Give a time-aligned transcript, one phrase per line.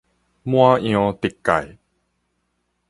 [0.41, 1.77] 滿洋直蓋